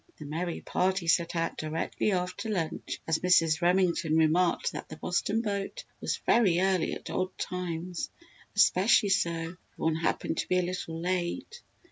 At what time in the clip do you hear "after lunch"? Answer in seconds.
2.11-2.99